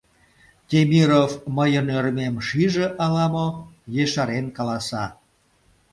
[0.69, 3.47] Темиров мыйын ӧрмем шиже ала-мо,
[4.03, 5.05] ешарен каласа: